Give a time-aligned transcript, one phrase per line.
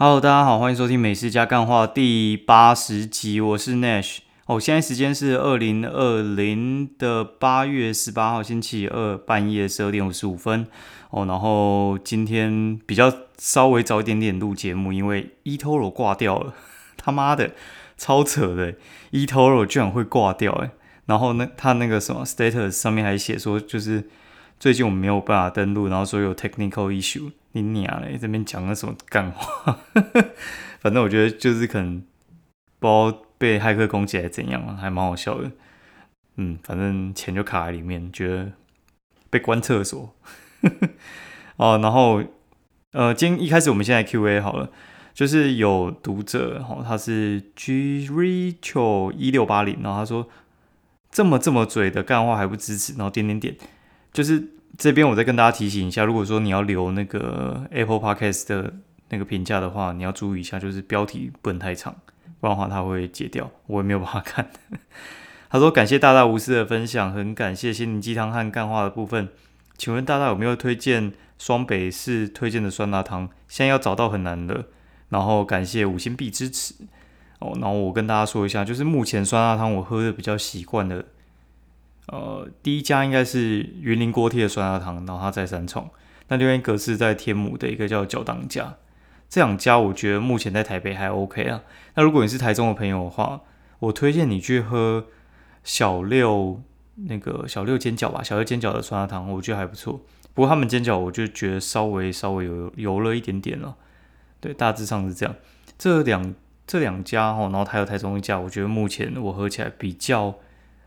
[0.00, 4.18] Hello，大家好，欢迎收听《美食加干话》第八十集，我是 Nash。
[4.46, 10.68] 哦，现在时间是二零二零的八月十八号星期二半夜十二点五十五分。
[11.10, 16.54] 哦，然后今天比较稍微早一点点录节目，因为 eToro 挂掉了，
[16.96, 17.50] 他妈的
[17.96, 18.74] 超扯的
[19.10, 20.70] ，eToro 居然会挂掉哎。
[21.06, 24.08] 然后那他那个什么 status 上面还写说，就是
[24.60, 27.32] 最近我们没有办法登录，然后说有 technical issue。
[27.52, 28.18] 你娘嘞！
[28.18, 29.78] 这边讲了什么干话？
[30.80, 32.02] 反正我觉得就是可能
[32.78, 35.50] 不知道被骇客攻击还怎样啊，还蛮好笑的。
[36.36, 38.52] 嗯，反正钱就卡在里面，觉得
[39.30, 40.14] 被关厕所。
[41.56, 42.22] 哦，然后
[42.92, 44.70] 呃，今一开始我们现在 Q&A 好了，
[45.14, 50.28] 就是有读者哦，他是 G Rachel 一六八零，然后他说
[51.10, 53.56] 这么这么嘴的干话还不支持，然后点点点，
[54.12, 54.57] 就是。
[54.78, 58.72] 这边我再跟大家提醒一下，如果说你要留那个 Apple Podcast 的
[59.08, 61.96] 那个评价的话，你要注意一下，就是标题不能太长，
[62.40, 64.48] 不然的话它会截掉，我也没有办法看。
[65.50, 69.28] 他说：“感谢大大无私的分享，很感谢心灵鸡汤和干话的部分。
[69.76, 73.28] 请问大大有没有推荐双北市推荐的酸辣汤？
[73.48, 74.66] 现在要找到很难的。
[75.08, 76.74] 然后感谢五星币支持
[77.40, 77.52] 哦。
[77.54, 81.04] 然后我跟大家说一下，就是目前酸辣汤我喝的比较习惯的。”
[82.08, 85.88] 呃，第一家应该是云林锅贴的酸辣汤，然后它在三重。
[86.28, 88.76] 那另外一个是在天母的一个叫角当家。
[89.30, 91.62] 这两家我觉得目前在台北还 OK 啊。
[91.94, 93.42] 那如果你是台中的朋友的话，
[93.78, 95.04] 我推荐你去喝
[95.62, 96.62] 小六
[96.94, 100.00] 那个小六煎饺吧，小六煎饺的酸辣汤，我觉得还不错。
[100.32, 103.76] 不过他们煎饺我就觉得稍微稍微有油了一点点了。
[104.40, 105.34] 对，大致上是这样。
[105.76, 106.34] 这两
[106.66, 110.34] 这两家哦，然后还有台中一家，我觉得目前我喝起来比较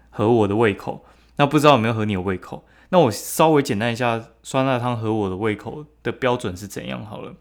[0.09, 1.06] 合我的胃口。
[1.42, 2.64] 那不知道有没有合你的胃口？
[2.89, 7.34] 那我稍微简单一下酸辣汤合我的胃口的标准是怎样好了。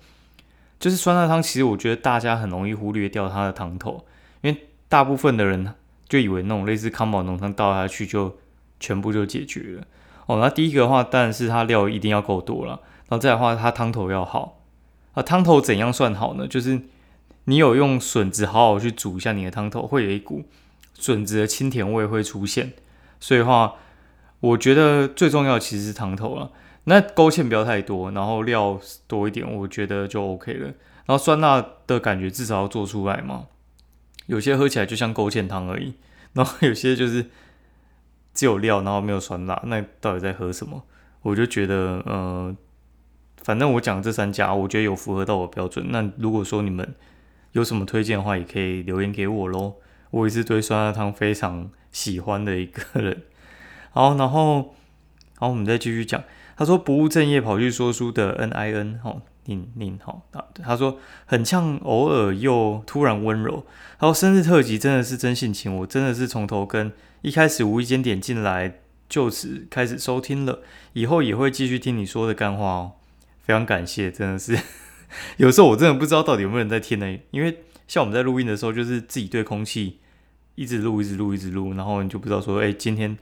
[0.78, 4.06] 就是酸辣汤，其实我觉得大家很容易忽略掉它的汤头，
[4.40, 5.74] 因为大部分的人
[6.08, 8.38] 就以为那种类似康宝浓汤倒下去就
[8.78, 9.86] 全部就解决了。
[10.24, 14.62] 哦，那第一个的话当然是它料一定要够多了，然后再的话它汤头要好。
[15.12, 16.48] 啊，汤头怎样算好呢？
[16.48, 16.80] 就是
[17.44, 20.44] 你有用笋子好好去煮一下你的汤头，会有一股
[20.94, 22.72] 笋子的清甜味会出现。
[23.20, 23.74] 所以的话。
[24.40, 26.50] 我觉得最重要的其实是汤头了，
[26.84, 30.66] 那勾芡不要太多，然后料多一点，我觉得就 OK 了。
[31.06, 33.46] 然后酸辣的感觉至少要做出来嘛。
[34.26, 35.94] 有些喝起来就像勾芡汤而已，
[36.34, 37.26] 然后有些就是
[38.32, 40.84] 只有料，然后没有酸辣，那到底在喝什么？
[41.22, 42.56] 我就觉得，呃，
[43.42, 45.86] 反正我讲这三家，我觉得有符合到我标准。
[45.90, 46.94] 那如果说你们
[47.52, 49.74] 有什么推荐的话，也可以留言给我喽。
[50.12, 53.24] 我也是对酸辣汤非常喜欢的一个人。
[53.92, 54.74] 好，然后，
[55.36, 56.22] 好，我们再继续讲。
[56.56, 60.44] 他说不务正业跑去说书的 N I N，哦，您您好啊。
[60.62, 63.66] 他说很像偶尔又突然温柔。
[63.98, 66.92] 他说生日特辑真的是真性情，我真的是从头跟
[67.22, 70.60] 一开始无意间点进来，就此开始收听了，
[70.92, 72.92] 以后也会继续听你说的干话哦。
[73.40, 74.56] 非常感谢，真的是
[75.38, 79.98] 有时候我真的不知道到底有没有人在听呢，因为像我们在录音的时候，就是自己对空气
[80.54, 83.18] 一直录，一直录，一直录，然后你就不知道说，哎，今天。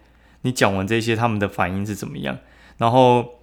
[0.48, 2.38] 你讲完这些，他们的反应是怎么样？
[2.78, 3.40] 然后，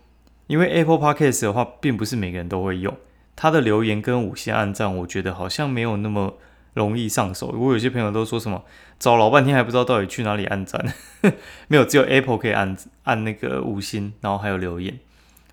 [0.48, 2.98] 因为 Apple Podcast 的话，并不是每个人都会用，
[3.36, 6.40] 它的留言跟五星按赞，我觉得好像没有那么
[6.74, 7.50] 容易上手。
[7.50, 8.64] 我有些朋友都说什么
[8.98, 10.84] 找老半天还不知道到底去哪里按赞，
[11.70, 14.98] 没有，只有 Apple 可以按按那个五星，然后还有留言。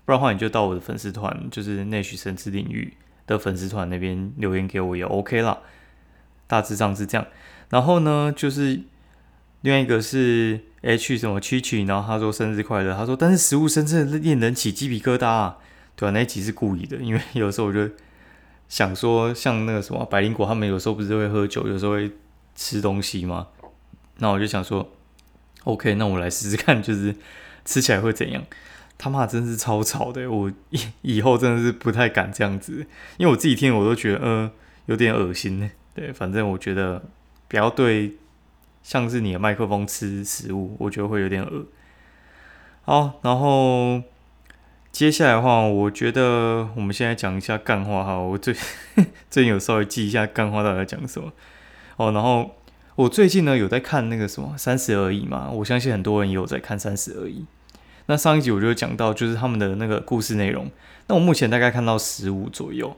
[0.05, 2.93] 不然的话，你就到我的粉丝团，就是内许神之领域
[3.27, 5.59] 的粉丝团那边留言给我也 OK 啦。
[6.47, 7.27] 大致上是这样。
[7.69, 8.81] 然后呢，就是
[9.61, 10.61] 另外一个是。
[10.83, 15.57] H 什么蛐蛐，然后他说生日快乐，他说但是食物真的令人起鸡皮疙瘩啊，
[15.95, 17.89] 对啊，那一集是故意的，因为 有时候我就
[18.67, 22.11] 想说，像那个什么百灵果，他们有时候不是会喝酒，有时候会
[22.53, 23.47] 吃东西吗？
[24.17, 24.91] 那我就想说
[25.63, 27.15] ，OK，那我来试试看，就是
[27.63, 28.43] 吃起来会怎样？
[28.97, 32.85] 他妈真是超吵的，我以以后真的是不太敢这样子，
[33.17, 34.51] 因为我自己听我都觉得，呃，
[34.87, 35.71] 有点恶心呢。
[35.95, 37.01] 对，反正我觉得
[37.47, 38.17] 不要对。
[38.83, 41.65] 像是你的麦克风吃食物，我觉得会有点恶。
[42.83, 44.03] 好，然后
[44.91, 48.19] 接下来的话，我觉得我们现在讲一下干话哈。
[48.19, 48.53] 我最
[49.31, 51.31] 最近有稍微记一下干话到底讲什么
[51.95, 52.11] 哦。
[52.11, 52.51] 然后
[52.95, 57.39] 我最近呢有在看那个什么《三十而已》嘛，我相信很多人也有在看《三十而已》。
[58.07, 60.69] 那上一集我就讲到就是他们的那个故事内容，
[61.07, 62.95] 那我目前大概看到十五左右。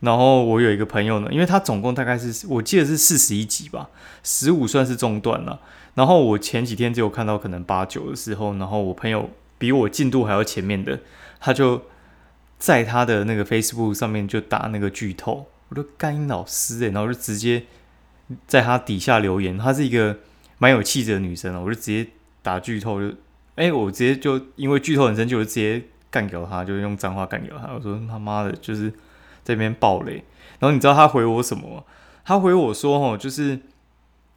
[0.00, 3.88] 然后我有一个朋友呢，因为他总共大概是我记得是四十一集吧，
[4.22, 5.60] 十五算是中断了。
[5.94, 11.00] 然后我前几天只有看到可能八九的时候，然后我朋友比我进度还要前面的，
[11.38, 11.82] 他就
[12.58, 17.64] 在他的那个 Facebook 上面就打那个剧透，我就干老师诶，然后就直接
[18.46, 20.16] 在他底下留言，她是一个
[20.58, 22.08] 蛮有气质的女生哦，我就直接
[22.42, 23.14] 打剧透，就
[23.56, 27.74] 哎，我直接就因为剧透很深，就直接干掉她，就用脏话干掉她。
[27.74, 28.92] 我说他妈的，就是
[29.44, 30.24] 这边暴雷。
[30.58, 31.84] 然后你知道他回我什么？
[32.24, 33.60] 他回我说哦，就是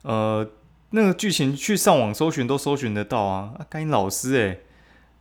[0.03, 0.49] 呃，
[0.91, 3.53] 那个剧情去上网搜寻都搜寻得到啊。
[3.69, 4.61] 干音老师诶，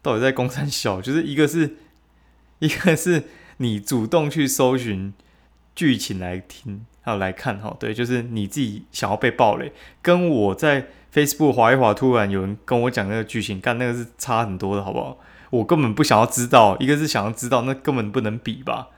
[0.00, 1.00] 到底在公山小？
[1.00, 1.76] 就是一个是
[2.61, 3.25] 一个是
[3.58, 5.12] 你主动去搜寻。
[5.75, 15.17] 剧情来听，还有来看哈，对，就是你自己想要被暴雷，跟我在 Facebook 划一划，突然有人跟我讲那个剧情，干那个是差很多的，好不好？
[15.49, 18.88] 我根本不想要知道，一个是想要知道，那根本不能比吧？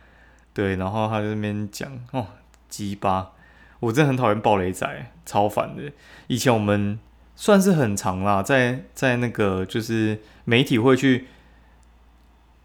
[0.54, 2.26] 对，然后他在那边讲哦，
[2.70, 3.32] 鸡巴，
[3.80, 5.92] 我真的很讨厌暴雷仔，超烦的。
[6.28, 6.98] 以前我们
[7.36, 11.26] 算是很长啦，在在那个就是媒体会去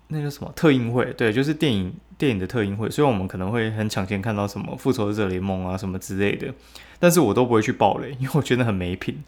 [0.08, 1.94] 那个什么特映会，对，就是电影。
[2.20, 6.54] 电影的特映会，所以我们可能会很抢先看到什么复仇者联盟啊什么之类的，
[7.00, 9.24] 但是我都不会去爆雷，因为我觉得很没品。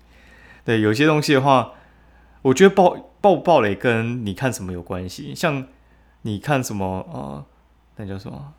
[0.65, 1.71] 对，有些东西的话，
[2.41, 2.89] 我觉得爆
[3.21, 5.33] 爆不爆雷跟你看什么有关系。
[5.33, 5.65] 像
[6.23, 7.45] 你看什么呃，
[7.95, 8.53] 那叫什么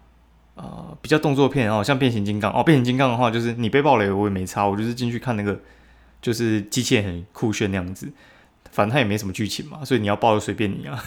[0.55, 5.59] 呃，比较动作片哦，像变形金刚哦，变形金刚的话，就是你被爆雷我也没差，我就是进去看那个，
[6.21, 8.13] 就是机器人很酷炫那样子，
[8.71, 11.03] 反正它也没什么剧情嘛，所以你要爆就随便你啊。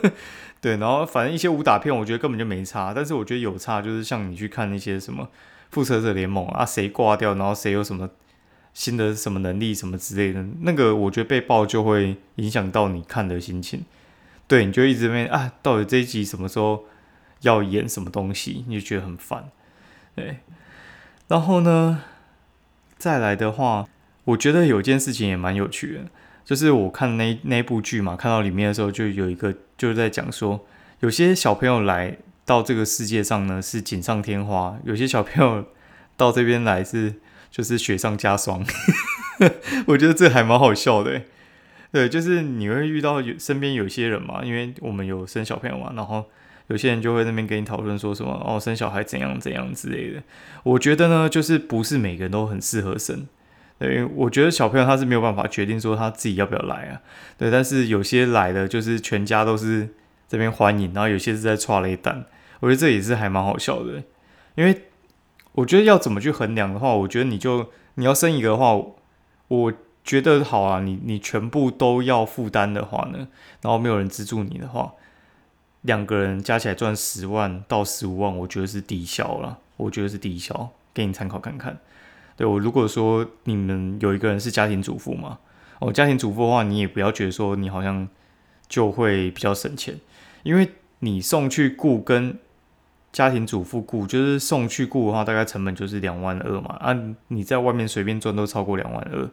[0.60, 2.92] 对，然后反正一些武打片，我觉得根本就没差。
[2.92, 5.26] 但是我觉得有差，就是像你去看那些什么
[5.70, 8.10] 复仇者联盟啊，谁挂掉，然后谁有什么
[8.74, 13.86] 新的什么能力什么之类的，那个我觉得被爆就会影响到你看的心情。
[14.46, 16.84] 对，你就一直问啊，到底这一集什么时候
[17.42, 19.50] 要演什么东西，你就觉得很烦。
[20.14, 20.38] 对，
[21.28, 22.02] 然后呢，
[22.96, 23.86] 再来的话，
[24.24, 26.00] 我觉得有件事情也蛮有趣的。
[26.44, 30.66] 就是我看那那部剧嘛，看到里面的时候，就有一个就是在讲说，
[30.98, 35.64] 有些小朋友来到这个世界上呢是锦上添花，有些小朋友
[36.16, 37.14] 到这边来是
[37.50, 38.66] 就是雪上加霜。
[39.86, 41.22] 我觉得这还蛮好笑的，
[41.92, 46.26] 对，就是你会遇到有身边有些人嘛，因为我们有生小朋友嘛，然后
[46.70, 50.22] 有些人就会那边跟你讨论说什么哦，生小孩怎样怎样之类的。
[50.62, 53.26] 我觉得呢，就是不是每个人都很适合生。
[53.80, 57.02] 对，我觉得小朋友他是没有办法决定说他自己要不要来啊。
[57.36, 59.88] 对，但是有些来的就是全家都是
[60.28, 62.24] 这边欢迎，然后有些是在抓雷蛋，
[62.60, 64.04] 我觉得这也是还蛮好笑的。
[64.54, 64.82] 因为
[65.52, 68.80] 我觉得要怎么去衡量的话，我觉得你就你要生一个的话，
[69.48, 69.72] 我
[70.04, 73.26] 觉得好啊，你你全部都要负担的话呢，
[73.62, 74.92] 然后没有人资助你的话，
[75.82, 81.78] 两个人加起来赚十万到十五万，我觉得是低消了，我觉得是低消，给你参考看看。
[82.36, 85.38] 对我如果说你们有一个人是家庭主妇嘛，
[85.78, 88.08] 哦，家庭主妇的话，你也不要觉得说你好像
[88.68, 89.98] 就会比较省钱，
[90.42, 92.38] 因为你送去雇跟
[93.12, 96.96] 家庭主妇雇，就是送去雇的话，大概成本就是两万二嘛，啊，
[97.28, 99.28] 你在外面随便赚都超过两万二，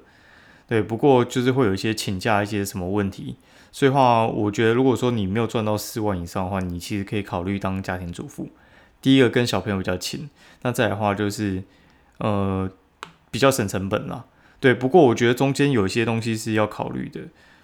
[0.68, 3.38] 对，不过就是会有一些请假一些什么问题，
[3.72, 8.50] 所以话我觉得如果说你没有赚到四万以上的话，你其实可以考虑当家庭主妇，
[9.02, 10.30] 第一个跟小朋友比较亲，
[10.62, 11.64] 那再来的话就是
[12.18, 12.70] 呃。
[13.30, 14.24] 比较省成本啦，
[14.60, 14.74] 对。
[14.74, 17.20] 不过我觉得中间有一些东西是要考虑的，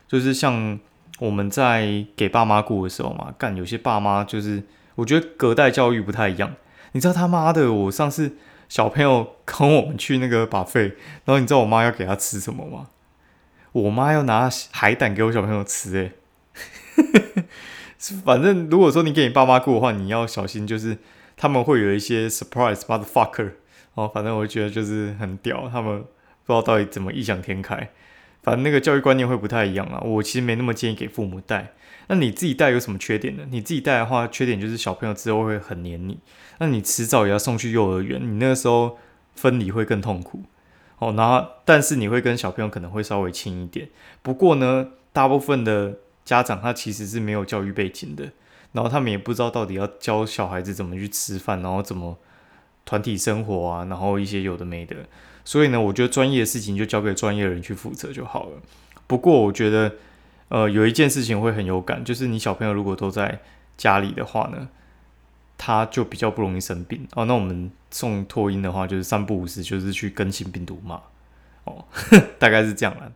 [0.10, 0.78] 就是像
[1.20, 4.62] 我们在给爸妈过的时候嘛，干有些爸妈就是
[4.96, 6.54] 我觉得隔代教育不太一样。
[6.92, 8.36] 你知道他妈的，我上次
[8.74, 12.88] 小朋友跟我们去那个把费，然后你知道我妈要给他吃什么吗？
[13.72, 17.44] 我妈要拿海胆给我小朋友吃，诶。
[18.26, 20.98] 反正如果说你给你爸妈过的话，你要小心，就是
[21.38, 23.52] 他们会有一些 surprise motherfucker。
[23.94, 27.92] 哦，反正我觉得就是很屌，他们不知道到底怎么异想天开，
[28.44, 30.00] 反正那个教育观念会不太一样啊。
[30.02, 31.74] 我其实没那么建议给父母带，
[32.08, 33.44] 那你自己带有什么缺点呢？
[33.50, 36.20] 你自己带的话，缺点就是小朋友之后会很黏你，
[36.60, 38.98] 那你迟早也要送去幼儿园，你那个时候
[39.34, 40.44] 分离会更痛苦。
[41.00, 43.90] 哦，然后但是你会跟小朋友可能会稍微亲一点，
[44.22, 48.32] 不过呢，大部分的家长他其实是没有教育背景的，
[48.74, 52.18] 然后他们也不知道到底要教小孩子怎么去吃饭，然后怎么。
[52.86, 54.96] 团体生活啊，然后一些有的没的，
[55.46, 58.62] 所以呢，我觉得专业的事情就交给专业的人去负责就好了。
[59.08, 59.96] 不过我觉得，
[60.50, 63.42] 呃，有一件事情会很有感，就是你小朋友如果都在
[63.78, 64.70] 家里的话呢，
[65.58, 67.26] 他就比较不容易生病哦。
[67.26, 71.02] 那我们送托婴的话，就是三不五时就是去更新病毒嘛，
[71.66, 71.86] 哦，
[72.40, 73.12] 大概是这样了。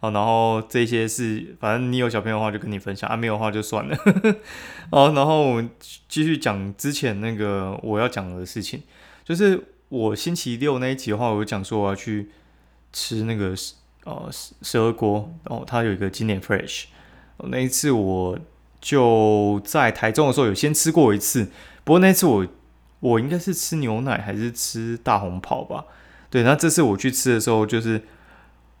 [0.00, 3.96] 哦，然后这些是，反正你有小朋友的话就跟你分享，啊，没有的话就算了。
[4.90, 5.70] 哦，然后我们
[6.08, 8.82] 继续讲之前那个我要讲的事情。
[9.24, 12.30] 就是我星期六那一集的话，我讲说我要去
[12.92, 13.54] 吃那个
[14.04, 14.28] 呃
[14.62, 16.84] 蛇锅然哦，它有一个经典 fresh。
[17.44, 18.38] 那一次我
[18.80, 21.50] 就在台中的时候有先吃过一次，
[21.84, 22.46] 不过那次我
[23.00, 25.86] 我应该是吃牛奶还是吃大红袍吧？
[26.28, 28.02] 对，那这次我去吃的时候，就是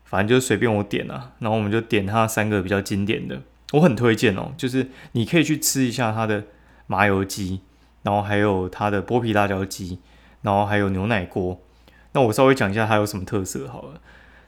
[0.04, 3.42] 反正就随便我点了，然后我们就点它三个比较经典的，
[3.72, 6.44] 我很推荐哦，就是你可以去吃一下它的
[6.86, 7.60] 麻油鸡，
[8.02, 9.98] 然后还有它的剥皮辣椒鸡，
[10.42, 11.58] 然后还有牛奶锅。
[12.12, 14.00] 那我稍微讲一下它有什么特色好了。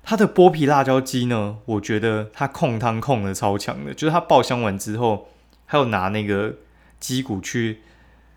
[0.02, 5.28] 它的剥皮辣椒鸡呢，我觉得它控汤控的超强的，就是它爆香完之后，
[5.66, 6.56] 还有拿那个
[6.98, 7.82] 鸡骨去，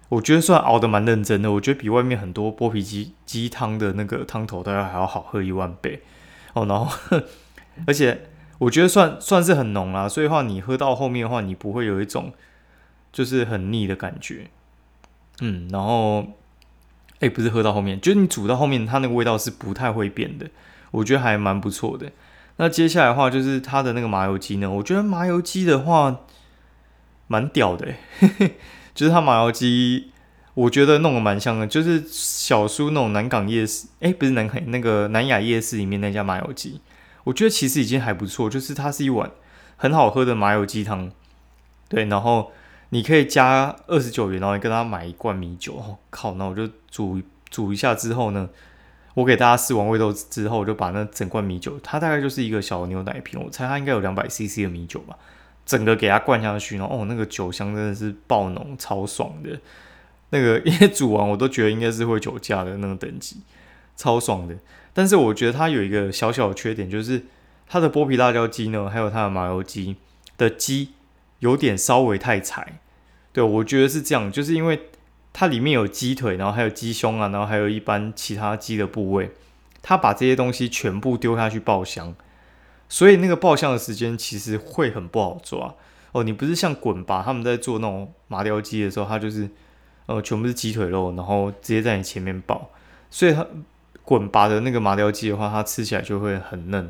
[0.09, 1.51] 我觉得算熬的蛮认真的。
[1.53, 6.03] 我觉得比外面很多剥皮鸡鸡汤的那个汤头都要还要好喝一万倍
[6.53, 6.67] 哦。
[6.67, 7.19] 然后，
[7.87, 8.27] 而且
[8.59, 12.31] 我觉得算算是很浓啦，所以话你喝到后面的话，你不会有一种
[13.11, 14.51] 就是很腻的感觉。
[15.41, 16.27] 嗯，然后，
[17.19, 20.49] 哎，不是喝到后面，就是你煮到后面，它那个味道是不太会变的。
[20.91, 22.11] 我觉得还蛮不错的。
[22.57, 26.21] 那接下来的话就是它的那个麻油鸡呢，我觉得麻油鸡的话
[27.27, 27.93] 蛮屌的，
[28.95, 30.11] 就是它麻油鸡，
[30.53, 36.79] 我觉得弄得蛮香的，就是小叔那种南港夜市，哎，不是南港那个南雅夜市里面那家麻油鸡，
[37.25, 39.29] 我觉得其实已经还不错，就是它是一碗
[39.75, 41.11] 很好喝的麻油鸡汤，
[41.89, 42.53] 对，然后
[42.95, 48.49] 你可以加二十九元，然后你跟他买一罐米酒，哦靠，那我就煮煮一下之后呢。
[49.15, 55.17] 我给大家试完味道之后，就把那整罐米酒，它大概就是一个小牛奶瓶，我猜它应该有两百 CC 的米酒吧，
[55.65, 59.59] 整个给它灌下去，然后哦，那个酒香真的是爆浓，超爽的。
[60.29, 63.41] 那个 因为煮完我都觉得应该是会酒驾的那种等级，
[63.97, 64.55] 超爽的。
[64.93, 67.23] 但是我觉得它有一个小小的缺点，就是
[67.67, 69.97] 它的剥皮辣椒鸡呢，还有它的麻油鸡
[70.37, 70.89] 的鸡
[71.39, 72.79] 有点稍微太柴。
[73.35, 74.79] 对我觉得是这样，就是因为。
[75.37, 79.31] 它里面有鸡腿，然后还有鸡胸啊，然后还有一般其他鸡的部位。
[79.81, 82.15] 它把这些东西全部丢下去爆香，
[82.87, 85.75] 所以那个爆香的时间其实会很不好抓
[86.13, 86.23] 哦。
[86.23, 89.49] 你不是像滚拔他们在做那种麻雕鸡的时候，它就是
[90.05, 92.69] 呃全部是鸡腿肉，然后直接在你前面爆。
[93.09, 93.45] 所以它
[94.05, 96.89] 滚拔的那个麻雕鸡的话，它吃起来就会很嫩，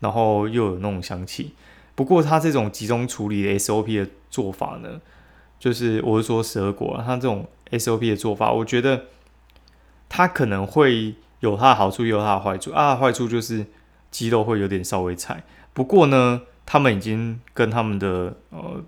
[0.00, 1.54] 然后又有那种香气。
[1.94, 5.00] 不过它这种集中处理的 SOP 的做法呢，
[5.60, 7.46] 就是我是说蛇果，它这种。
[7.70, 9.04] SOP 的做法，我觉得
[10.08, 12.72] 它可能会有它的好处，也有它的坏处。
[12.72, 13.64] 啊，坏处就是
[14.10, 15.44] 鸡肉会有点稍微柴。
[15.72, 18.82] 不过呢，他们已经跟他们的呃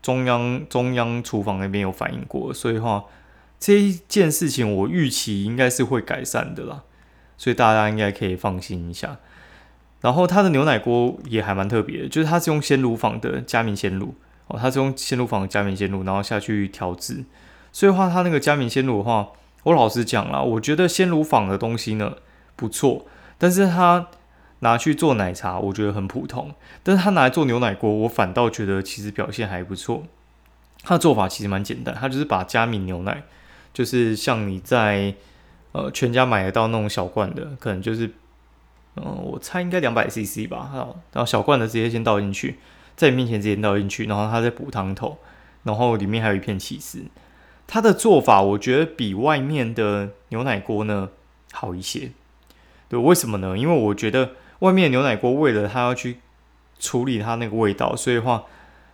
[0.00, 3.04] 中央中央厨房那边有反映过，所以话
[3.58, 6.84] 这一件事情我预期应该是会改善的啦。
[7.36, 9.18] 所以大家应该可以放心一下。
[10.00, 14.14] 然后它的牛奶锅也还蛮特别的，就是它是用鲜乳坊的加明鲜乳
[14.48, 17.24] 哦，它是用鲜乳坊的加明鲜乳，然后下去调制。
[17.72, 19.28] 所以话，它那个加明鲜乳的话，
[19.62, 22.14] 我老实讲啦，我觉得鲜乳坊的东西呢
[22.56, 24.08] 不错，但是它
[24.60, 26.52] 拿去做奶茶，我觉得很普通。
[26.82, 30.04] 但是它拿来做牛奶锅，我反倒觉得其实表现还不错。
[30.82, 33.22] 它的做法其实蛮简单，它就是把加明牛奶，
[33.74, 35.14] 就是像你在
[35.72, 38.10] 呃全家买得到那种小罐的，可能就是
[38.96, 40.70] 嗯，我猜应该两百 CC 吧，
[41.12, 42.58] 然后小罐的直接先倒进去，
[42.98, 45.16] 在你面前直接倒进去，然后它再补汤头，
[45.62, 47.04] 然后里面还有一片起司。
[47.68, 51.10] 它的做法，我觉得比外面的牛奶锅呢
[51.52, 52.10] 好一些。
[52.88, 53.56] 对，为什么呢？
[53.56, 56.18] 因为我觉得外面牛奶锅为了它要去
[56.80, 58.44] 处理它那个味道，所以话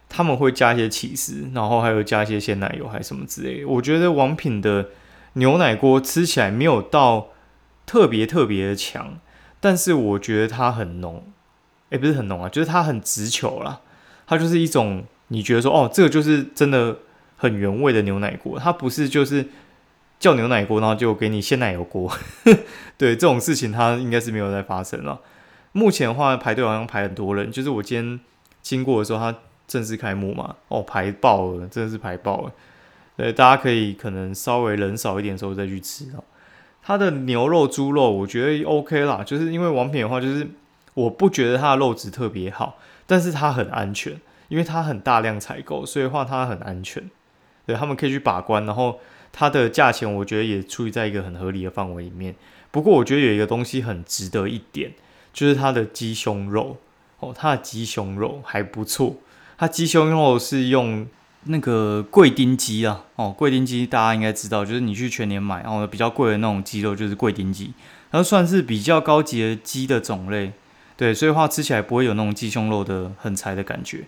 [0.09, 3.65] 他们会加一些起司，然后还有加一些鲜奶油还是什么之类。
[3.65, 4.91] 我觉得王品的
[5.35, 7.29] 牛奶锅吃起来没有到
[7.87, 9.19] 特别特别的强，
[9.61, 11.25] 但是我觉得它很浓，
[11.91, 13.81] 诶，不是很浓啊，就是它很直球啦。
[14.27, 16.99] 它就是一种你觉得说，哦，这个就是真的。
[17.37, 19.47] 很原味的牛奶锅，它不是就是
[20.19, 22.11] 叫牛奶锅，然后就给你鲜奶油锅。
[22.97, 25.21] 对这种事情，它应该是没有在发生了。
[25.73, 28.21] 目前的话，排队好像排很多人，就是我今天
[28.63, 32.53] 经过的时候，它正式开幕嘛，哦，排爆了，真的是排爆了。
[33.17, 36.25] 对，大家可以可能稍微人少一点的时候再去吃哦。
[36.83, 40.49] 它的牛肉、猪肉，我觉得 OK 啦，就是因为王品的话，就是
[40.95, 47.11] 我不觉得它的肉质特别好，但是它很安全，因为它很大量采购，所以话它很安全。
[47.67, 49.01] 对他们可以去把关，然后
[49.33, 52.35] 它的价钱我觉得也处于在一个很合理的范围里面。
[52.71, 54.93] 不过我觉得有一个东西很值得一点，
[55.33, 56.77] 就是它的鸡胸肉
[57.21, 59.17] 哦，它的鸡胸肉还不错。
[59.57, 61.07] 它鸡胸肉是用
[61.45, 67.73] 那个贵丁鸡啊，哦，贵丁鸡大家应该知道，就是你去全年买，然后比较贵的那种鸡肉就是贵丁鸡，
[68.11, 70.53] 然后算是比较高级的鸡的种类。
[70.97, 74.05] 对，所以话吃起来不会有那种鸡胸肉的很柴的感觉。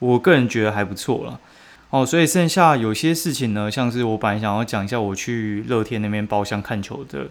[0.00, 1.38] 我个人觉得还不错了。
[1.90, 7.28] 哦，所以剩下有些事情呢，像是我本来想要讲一下我去乐天那边包厢看球的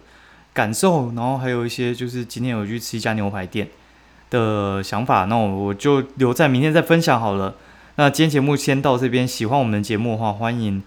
[0.54, 3.68] 感受，然后还有一些就是今天有去吃一家牛排店
[4.30, 7.56] 的想法，那我我就留在明天再分享好了。
[7.96, 10.82] 那今天节目先到这边，喜欢我们的节目的话，欢迎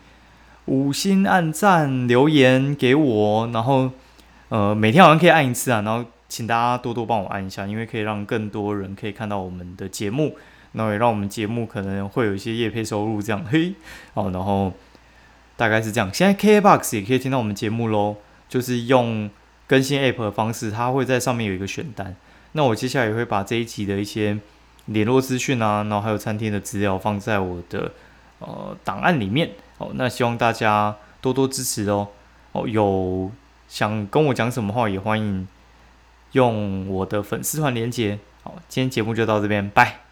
[0.64, 3.90] 五星按赞留言给我，然后
[4.48, 10.36] 呃每天好像可以按一次啊，然后请大家多多帮我按一下，因为可以让更多人可以看到我们的节目，
[10.72, 13.74] 然后也让我们节目可能会有一些业配收入这样，嘿，
[14.14, 14.72] 哦，然后
[15.56, 16.12] 大概是这样。
[16.12, 18.16] 现在 KBox 也可以听到我们节目喽，
[18.48, 19.30] 就是用
[19.66, 22.14] 更新 App 的方式，它会在上面有一个选单。
[22.52, 24.38] 那我接下来也会把这一集的一些
[24.86, 27.92] 联络资讯啊，然后还有餐厅的资料放在我的
[28.38, 29.90] 呃档案里面哦。
[29.94, 32.08] 那希望大家多多支持哦。
[32.52, 33.30] 哦，有
[33.68, 35.46] 想跟我讲什么话，也欢迎
[36.36, 38.18] 用我的粉丝团连接。
[38.42, 40.05] 好，今天节目就到这边，拜。